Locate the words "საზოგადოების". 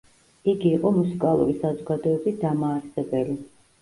1.59-2.43